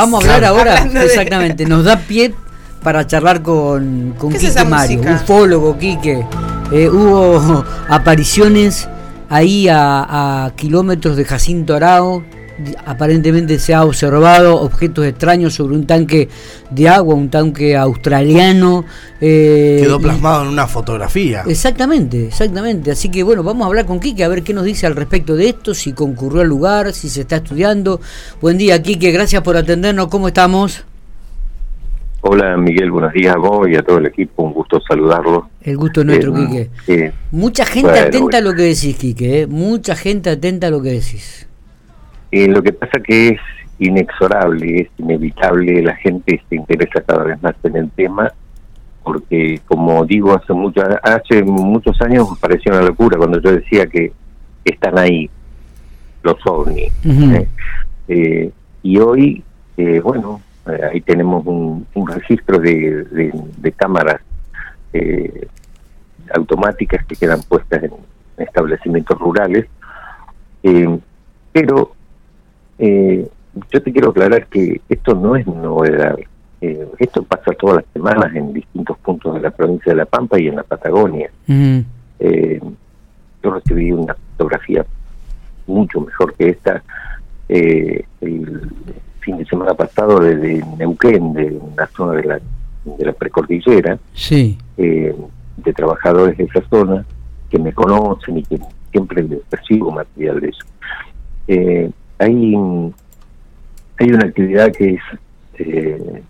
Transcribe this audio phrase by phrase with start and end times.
[0.00, 2.34] vamos a hablar ahora, exactamente, nos da pie
[2.82, 6.24] para charlar con, con Quique Mario, ufólogo Quique.
[6.72, 8.88] Eh, hubo apariciones
[9.28, 12.24] ahí a, kilómetros de Jacinto Arao.
[12.84, 16.28] Aparentemente se ha observado objetos extraños sobre un tanque
[16.70, 18.84] de agua, un tanque australiano.
[19.20, 21.42] Eh, Quedó plasmado en una fotografía.
[21.46, 22.90] Exactamente, exactamente.
[22.90, 25.36] Así que bueno, vamos a hablar con Quique a ver qué nos dice al respecto
[25.36, 28.00] de esto, si concurrió al lugar, si se está estudiando.
[28.40, 30.08] Buen día, Quique, gracias por atendernos.
[30.08, 30.84] ¿Cómo estamos?
[32.22, 35.48] Hola Miguel, buenos días a vos y a todo el equipo, un gusto saludarlo.
[35.62, 37.12] El gusto es nuestro, eh, Quique.
[37.30, 39.46] Mucha gente atenta a lo que decís, Quique, ¿eh?
[39.46, 41.48] mucha gente atenta a lo que decís.
[42.30, 43.40] Eh, lo que pasa que es
[43.78, 48.32] inexorable, es inevitable, la gente se interesa cada vez más en el tema,
[49.02, 53.86] porque como digo, hace, mucho, hace muchos años me pareció una locura cuando yo decía
[53.86, 54.12] que
[54.64, 55.30] están ahí
[56.22, 56.92] los ovnis.
[58.08, 58.52] ¿eh?
[58.82, 59.42] y hoy,
[60.02, 64.20] bueno, eh, ahí tenemos un, registro de, cámaras
[64.92, 65.48] eh,
[66.34, 67.92] automáticas que quedan puestas en
[68.36, 69.66] establecimientos rurales.
[72.80, 73.28] Eh,
[73.70, 76.16] yo te quiero aclarar que esto no es novedad.
[76.60, 80.48] esto pasa todas las semanas en distintos puntos de la provincia de La Pampa y
[80.48, 81.30] en la Patagonia.
[81.48, 84.84] yo recibí una fotografía
[85.66, 86.82] mucho mejor que esta
[87.48, 88.04] el,
[89.20, 92.40] fin de semana pasado desde Neuquén, de una zona de la,
[92.84, 94.58] de la precordillera, sí.
[94.76, 95.14] Eh,
[95.56, 97.04] de trabajadores de esa zona
[97.50, 98.58] que me conocen y que
[98.90, 100.64] siempre les percibo material de eso.
[102.20, 102.54] Eh, hay,
[103.98, 105.00] hay una actividad que es
[105.58, 106.22] eh,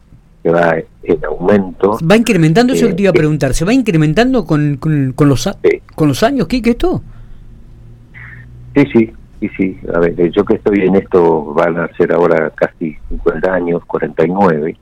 [0.42, 1.98] que va en aumento.
[2.08, 2.72] ¿Va incrementando?
[2.72, 3.54] Eso que te iba a preguntar.
[3.54, 5.48] ¿Se va incrementando con, con, con los,
[5.94, 6.46] con los años?
[6.46, 7.02] ¿Qué, ¿Qué esto?
[8.74, 9.12] Sí, sí.
[9.40, 12.98] Sí, sí, a ver, eh, yo que estoy en esto van a ser ahora casi
[13.08, 14.76] 50 años, 49,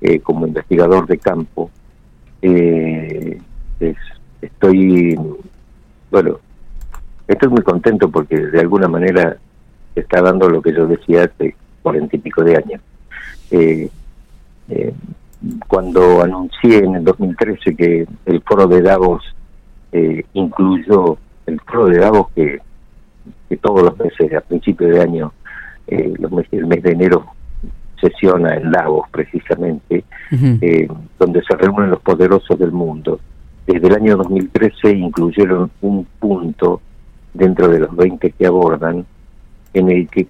[0.00, 1.70] eh, como investigador de campo.
[2.42, 3.38] Eh,
[4.42, 5.16] estoy,
[6.10, 6.40] bueno,
[7.28, 9.36] estoy muy contento porque de alguna manera
[10.00, 12.80] está dando lo que yo decía hace cuarenta y pico de años.
[15.66, 19.24] cuando anuncié en el 2013 que el foro de Davos
[20.34, 22.60] incluyó el foro de Davos que
[23.50, 25.32] que todos los meses, a principios de año,
[25.88, 27.26] eh, los meses, el mes de enero
[28.00, 30.88] sesiona en Lagos precisamente, eh,
[31.18, 33.20] donde se reúnen los poderosos del mundo.
[33.66, 36.80] Desde el año 2013 incluyeron un punto
[37.34, 39.04] dentro de los 20 que abordan
[39.74, 40.26] en el que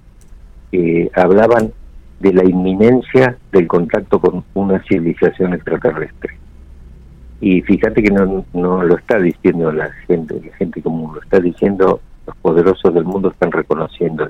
[0.72, 1.72] eh, hablaban
[2.20, 6.36] de la inminencia del contacto con una civilización extraterrestre.
[7.40, 11.40] Y fíjate que no, no lo está diciendo la gente, la gente común, lo está
[11.40, 14.28] diciendo los poderosos del mundo están reconociendo.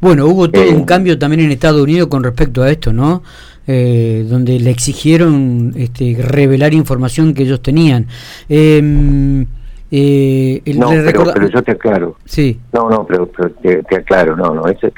[0.00, 3.22] Bueno, hubo todo un eh, cambio también en Estados Unidos con respecto a esto, ¿no?
[3.66, 8.06] Eh, donde le exigieron este, revelar información que ellos tenían.
[8.48, 9.46] Em,
[9.90, 12.16] eh, no, pero, yo te aclaro.
[12.24, 12.60] Sí.
[12.72, 14.66] No, no, pero, te, aclaro, no, no.
[14.66, 14.92] Ese,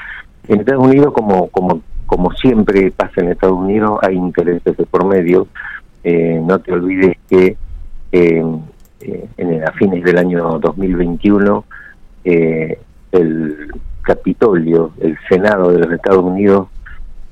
[0.49, 5.05] en Estados Unidos, como, como, como siempre pasa en Estados Unidos, hay intereses de por
[5.05, 5.49] medio.
[6.05, 7.57] no te olvides que
[8.13, 8.63] en,
[9.67, 11.65] a fines del año 2021
[12.25, 12.79] eh,
[13.11, 13.69] el
[14.03, 16.69] Capitolio, el Senado de los Estados Unidos,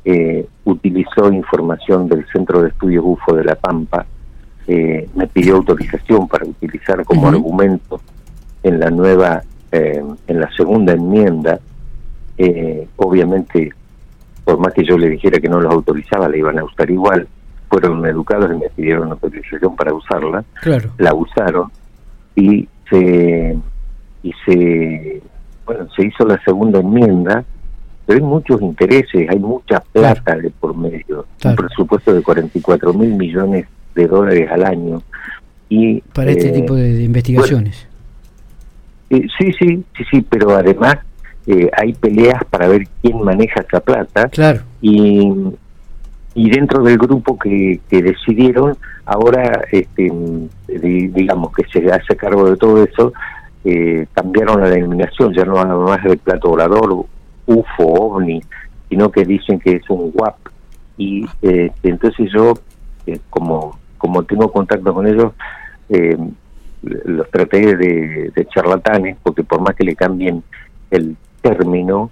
[0.04, 4.06] eh, utilizó información del Centro de Estudios UFO de La Pampa,
[4.72, 8.00] eh, me pidió autorización para utilizar como argumento
[8.62, 9.42] en la nueva,
[9.72, 11.58] en la segunda enmienda,
[12.96, 13.72] obviamente,
[14.44, 17.26] por más que yo le dijera que no los autorizaba, la iban a usar igual,
[17.68, 20.44] fueron educados y me pidieron autorización para usarla,
[20.98, 21.68] la usaron
[22.36, 23.58] y se
[24.22, 25.22] y se
[25.66, 27.44] bueno se hizo la segunda enmienda.
[28.06, 31.26] Pero hay muchos intereses hay mucha plata de por medio.
[31.44, 33.66] Un presupuesto de 44 mil millones
[34.00, 35.02] de dólares al año.
[35.68, 37.86] Y para este eh, tipo de, investigaciones.
[39.10, 40.96] eh, sí sí sí sí pero además
[41.46, 44.28] eh, hay peleas para ver quién maneja esa plata.
[44.28, 44.62] Claro.
[44.80, 45.32] Y
[46.32, 50.12] y dentro del grupo que, que decidieron ahora este
[50.68, 53.12] digamos que se hace cargo de todo eso
[53.64, 57.04] eh, cambiaron la denominación, ya no hablan más del plato volador,
[57.46, 58.42] UFO, OVNI,
[58.88, 60.36] sino que dicen que es un WAP.
[60.96, 62.54] Y eh, entonces yo,
[63.28, 65.32] como, como tengo contacto con ellos,
[65.90, 66.16] eh,
[66.82, 70.42] los traté de, de, charlatanes, porque por más que le cambien
[70.90, 72.10] el término,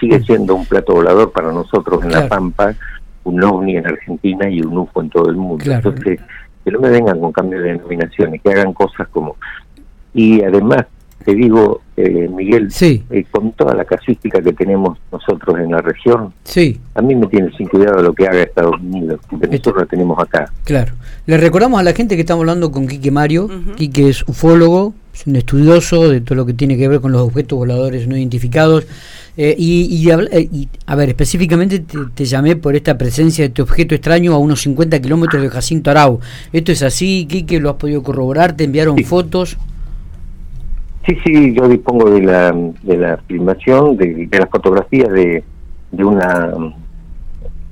[0.00, 2.74] sigue siendo un plato volador para nosotros en La Pampa,
[3.24, 5.64] un OVNI en Argentina y un UFO en todo el mundo.
[5.70, 6.20] Entonces,
[6.64, 9.36] que no me vengan con cambio de denominaciones, que hagan cosas como
[10.14, 10.86] y además
[11.24, 16.32] te digo, eh, Miguel, eh, con toda la casística que tenemos nosotros en la región,
[16.44, 16.80] sí.
[16.94, 20.18] a mí me tiene sin cuidado lo que haga Estados Unidos, porque nosotros la tenemos
[20.18, 20.50] acá.
[20.64, 20.92] Claro.
[21.26, 23.50] Le recordamos a la gente que estamos hablando con Quique Mario.
[23.76, 27.22] Quique es ufólogo, es un estudioso de todo lo que tiene que ver con los
[27.22, 28.86] objetos voladores no identificados.
[29.36, 34.38] Eh, y, a ver, específicamente te, llamé por esta presencia de este objeto extraño a
[34.38, 36.20] unos 50 kilómetros de Jacinto Arau.
[36.52, 37.60] ¿Esto es así, Quique?
[37.60, 38.56] ¿Lo has podido corroborar?
[38.56, 39.56] ¿Te enviaron fotos?
[41.08, 45.42] Sí, sí, yo dispongo de la, de la filmación, de, de las fotografías de,
[45.90, 46.52] de una,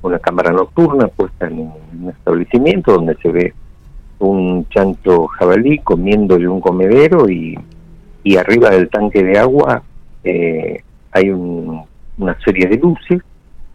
[0.01, 3.53] una cámara nocturna puesta en un establecimiento donde se ve
[4.17, 7.55] un chancho jabalí comiéndole un comedero y,
[8.23, 9.83] y arriba del tanque de agua
[10.23, 10.81] eh,
[11.11, 13.21] hay una serie de luces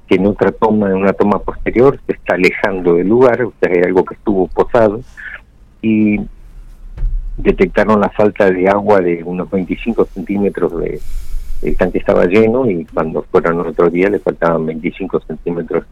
[0.08, 3.70] que en otra toma, en una toma posterior, se está alejando del lugar, o sea,
[3.70, 5.02] hay algo que estuvo posado,
[5.80, 6.18] y
[7.36, 11.00] detectaron la falta de agua de unos 25 centímetros de
[11.62, 15.84] el tanque estaba lleno y cuando fueron otro día le faltaban 25 centímetros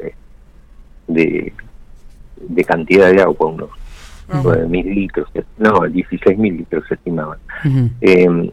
[1.07, 1.53] de,
[2.39, 5.29] de, cantidad de agua, unos mil litros,
[5.59, 7.39] no, 16 mil litros se estimaban.
[8.01, 8.51] Em,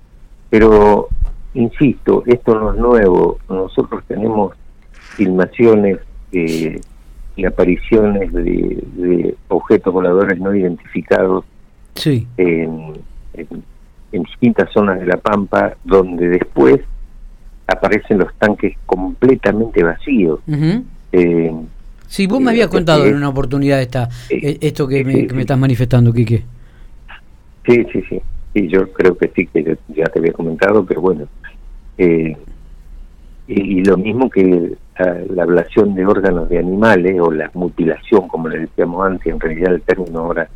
[0.50, 1.10] pero,
[1.56, 4.56] insisto, esto no es nuevo, nosotros tenemos
[5.16, 5.98] filmaciones
[6.32, 6.80] eh,
[7.36, 11.46] y apariciones de, de objetos voladores no identificados
[11.98, 12.28] sí.
[12.38, 12.94] en,
[13.34, 13.64] en,
[14.24, 16.80] distintas zonas de la Pampa, donde después
[17.68, 20.40] aparecen los tanques completamente vacíos.
[21.12, 21.54] eh,
[22.08, 26.14] sí, vos me habías contado en una oportunidad esta, eh, esto que, me, estás manifestando,
[26.14, 26.44] Quique.
[27.66, 28.22] Sí, sí, sí.
[28.54, 31.28] Sí, yo creo que sí, que ya te había comentado, pero bueno.
[33.48, 34.74] Eh, y, lo mismo que
[35.30, 39.74] la, ablación de órganos de animales o la mutilación, como le decíamos antes, en realidad
[39.74, 40.50] el término ahora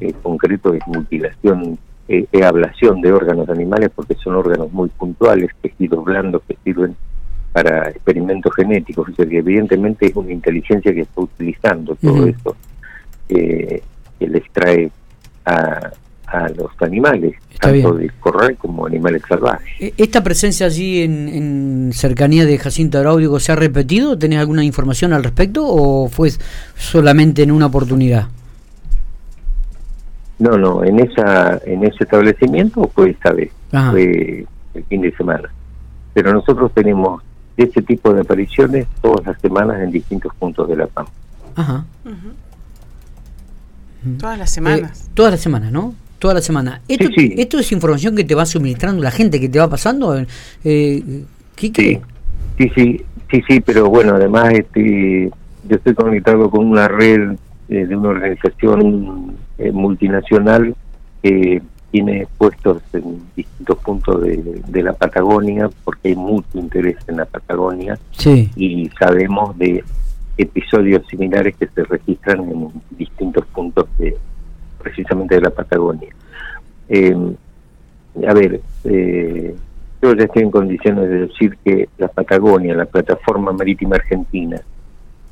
[0.00, 1.78] eh, concreto es mutilación,
[2.08, 6.96] eh, ablación de órganos de animales porque son órganos muy puntuales, tejidos blandos que sirven
[7.52, 12.56] para experimentos genéticos, o sea que evidentemente es una inteligencia que está utilizando todo esto,
[13.28, 13.82] eh,
[14.18, 14.90] que les trae
[15.44, 15.90] a,
[16.30, 19.68] a los animales, tanto de corral como animales salvajes.
[19.80, 24.16] E, ¿Esta presencia allí en, cercanía de Jacinto Araudio se ha repetido?
[24.16, 26.30] ¿Tenés alguna información al respecto o fue
[26.76, 28.28] solamente en una oportunidad?
[30.38, 33.50] No, no, en esa en ese establecimiento fue esta vez,
[33.90, 35.50] fue el fin de semana.
[36.14, 37.22] Pero nosotros tenemos
[37.56, 41.12] ese tipo de apariciones todas las semanas en distintos puntos de La Pampa.
[41.56, 41.84] Ajá.
[44.18, 45.02] Todas las semanas.
[45.02, 45.94] Eh, todas las semanas, ¿no?
[46.20, 46.82] Toda la semana.
[46.86, 50.16] ¿Esto, ¿Esto es información que te va suministrando la gente, que te va pasando?
[50.62, 51.24] Eh,
[51.60, 55.30] Sí, sí, sí, sí, sí, pero bueno, además este,
[55.68, 57.32] yo estoy conectado con una red
[57.68, 60.74] eh, de una organización eh, multinacional
[61.22, 67.18] que tiene puestos en distintos puntos de, de, la Patagonia, porque hay mucho interés en
[67.18, 68.48] la Patagonia, sí.
[68.56, 69.84] y sabemos de
[70.38, 74.16] episodios similares que se registran en distintos puntos de,
[74.82, 76.08] precisamente de la Patagonia.
[76.88, 77.16] Eh,
[78.26, 79.54] a ver, eh,
[80.02, 84.60] yo ya estoy en condiciones de decir que la Patagonia, la plataforma marítima argentina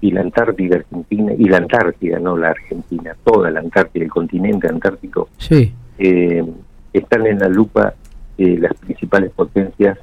[0.01, 4.69] y la Antártida argentina, y la Antártida, no la Argentina, toda la Antártida, el continente
[4.69, 5.75] antártico, sí.
[5.99, 6.45] eh,
[6.93, 7.95] están en la lupa
[8.37, 9.99] de las principales potencias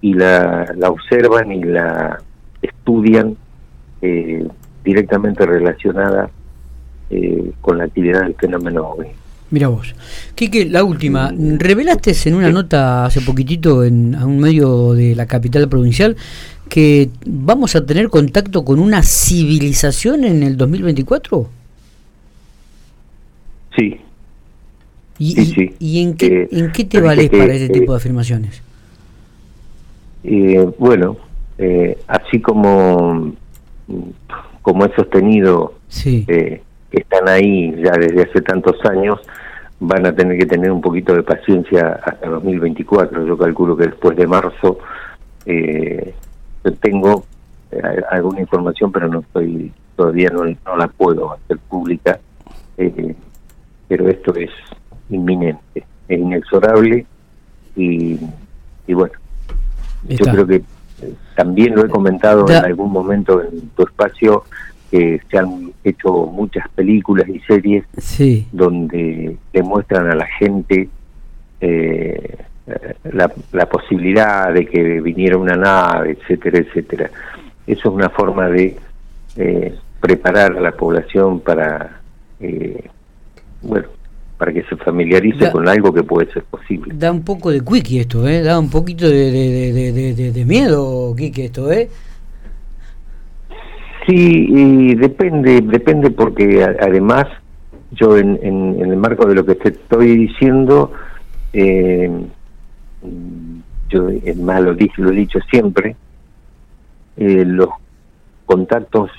[0.00, 2.20] y la, la observan y la
[2.60, 3.36] estudian
[4.02, 4.46] eh,
[4.84, 6.30] directamente relacionada
[7.10, 9.08] eh, con la actividad del fenómeno OVNI.
[9.50, 9.94] Mira vos.
[10.34, 11.32] Quique, la última.
[11.34, 16.16] Revelaste en una nota hace poquitito en a un medio de la capital provincial
[16.68, 21.48] que vamos a tener contacto con una civilización en el 2024.
[23.74, 23.96] Sí.
[25.18, 28.62] ¿Y, y, en, qué, eh, en qué te vales para ese tipo de afirmaciones?
[30.24, 31.16] Eh, bueno,
[32.06, 33.32] así como,
[34.60, 36.26] como he sostenido sí
[36.90, 39.20] que están ahí ya desde hace tantos años
[39.80, 43.26] van a tener que tener un poquito de paciencia hasta 2024.
[43.26, 44.78] Yo calculo que después de marzo
[45.46, 46.14] eh,
[46.80, 47.24] tengo
[47.70, 52.18] eh, alguna información, pero no estoy todavía no, no la puedo hacer pública.
[52.76, 53.14] Eh,
[53.88, 54.50] pero esto es
[55.10, 57.06] inminente, es inexorable
[57.74, 58.20] y,
[58.86, 59.14] y bueno,
[60.06, 60.62] yo creo que
[61.34, 64.44] también lo he comentado en algún momento en tu espacio
[64.90, 67.84] que se han hecho muchas películas y series
[68.52, 70.88] donde demuestran a la gente
[71.60, 72.36] eh,
[73.12, 77.10] la, la, posibilidad de que viniera una nave, etcétera, etcétera.
[77.66, 78.76] Eso es una forma de
[79.36, 82.00] eh, preparar a la población para,
[82.40, 82.88] eh,
[83.62, 83.88] bueno,
[84.36, 86.94] para que se familiarice con algo que puede ser posible.
[86.96, 88.42] Da un poco de quickie esto, ¿eh?
[88.42, 91.88] Da un poquito de, de, de, miedo, Kiki, esto, ¿eh?
[94.08, 97.26] Sí, y depende, depende porque además
[97.90, 100.92] yo en, en, el marco de lo que te estoy diciendo,
[101.52, 102.10] eh,
[103.90, 105.94] yo más lo, lo he dicho siempre,
[107.18, 107.68] eh, los
[108.46, 109.10] contactos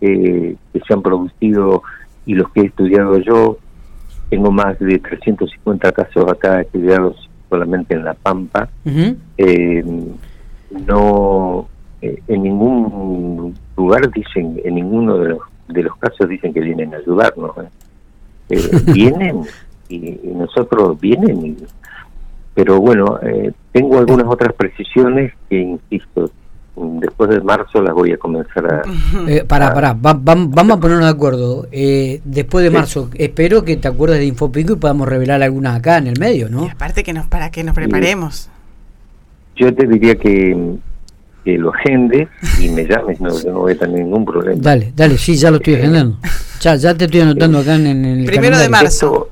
[0.00, 1.82] que se han producido
[2.24, 3.58] y los que he estudiado yo
[4.30, 8.66] tengo más de 350 casos acá estudiados solamente en La Pampa.
[9.36, 9.84] Eh,
[10.86, 11.68] no,
[12.02, 16.94] eh, en ningún lugar dicen, en ninguno de los, de los casos dicen que vienen
[16.94, 17.52] a ayudarnos.
[18.50, 18.58] ¿eh?
[18.92, 19.42] vienen
[19.88, 21.56] y, nosotros vienen,
[22.54, 23.18] pero bueno,
[23.70, 26.30] tengo algunas otras precisiones que, insisto,
[26.74, 28.82] después de marzo las voy a comenzar a...
[29.28, 31.66] Eh, para, para, vamos a ponernos de acuerdo.
[31.70, 35.98] Eh, después de marzo, espero que te acuerdes de Infopico y podamos revelar algunas acá
[35.98, 36.64] en el medio, ¿no?
[36.64, 38.50] aparte que nos para que nos preparemos.
[39.54, 40.78] Yo te diría que,
[41.44, 42.28] que lo agende
[42.60, 44.60] y me llames, no, yo no voy a tener ningún problema.
[44.60, 46.18] Dale, dale, sí, ya lo estoy agendando.
[46.60, 48.24] Ya, ya te estoy anotando acá en, el...
[48.26, 49.28] Primero de marzo.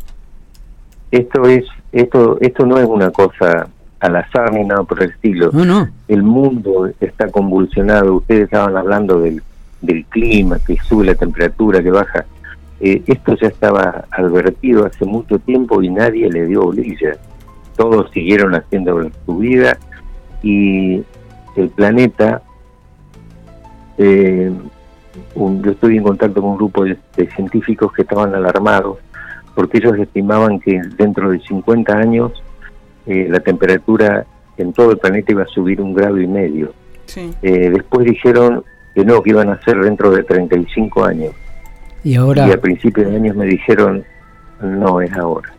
[1.10, 3.68] esto es, esto, esto no es una cosa
[4.00, 5.50] al azar ni nada por el estilo.
[5.52, 5.88] No, no.
[6.08, 8.16] El mundo está convulsionado.
[8.16, 9.42] Ustedes estaban hablando del,
[9.80, 12.24] del clima, que sube la temperatura, que baja.
[12.80, 17.12] Eh, esto ya estaba advertido hace mucho tiempo y nadie le dio bolilla.
[17.76, 19.78] Todos siguieron haciendo su vida
[20.42, 21.02] y
[21.60, 22.42] el planeta.
[23.98, 24.50] Eh,
[25.36, 28.98] yo estoy en contacto con un grupo de, de científicos que estaban alarmados
[29.54, 32.32] porque ellos estimaban que dentro de 50 años
[33.06, 34.26] eh, la temperatura
[34.56, 36.72] en todo el planeta iba a subir un grado y medio.
[37.42, 38.64] Eh, después dijeron
[38.94, 41.34] que no, que iban a ser dentro de 35 años.
[42.04, 42.46] Y ahora.
[42.46, 44.04] Y a principios de años me dijeron,
[44.62, 45.52] no es ahora.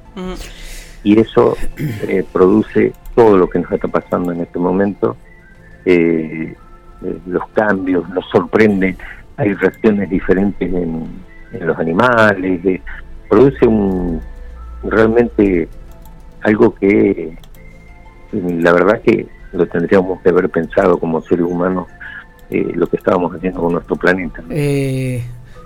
[1.03, 5.17] Y eso eh, produce todo lo que nos está pasando en este momento.
[5.86, 8.98] Los cambios nos sorprenden,
[9.38, 12.82] hay reacciones diferentes en, los animales,
[13.30, 14.22] produce un
[14.84, 15.68] realmente
[16.44, 17.38] algo que
[18.32, 21.88] la verdad que lo tendríamos que haber pensado como seres humanos
[22.50, 24.44] eh, lo que estábamos haciendo con nuestro planeta.
[24.50, 25.24] Eh,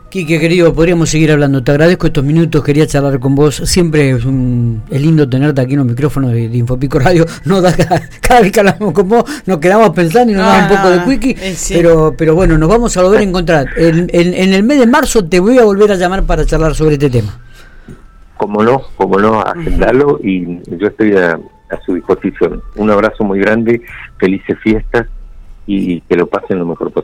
[0.10, 1.64] Quique, querido, podríamos seguir hablando.
[1.64, 3.56] Te agradezco estos minutos, quería charlar con vos.
[3.56, 7.26] Siempre es, un, es lindo tenerte aquí en los micrófonos de, Infopico Radio.
[7.46, 7.76] No da,
[8.22, 11.04] cada, vez que hablamos con vos nos quedamos pensando y nos da un poco de
[11.04, 11.36] quickie.
[11.40, 13.68] Eh, pero, pero bueno, nos vamos a volver a encontrar.
[13.78, 16.94] En, en el mes de marzo te voy a volver a llamar para charlar sobre
[16.94, 17.40] este tema
[18.38, 21.40] como no, como no, agendarlo y yo estoy a,
[21.86, 22.62] su disposición.
[22.76, 23.82] Un abrazo muy grande,
[24.18, 25.08] felices fiestas
[25.66, 27.04] y que lo pasen lo mejor posible.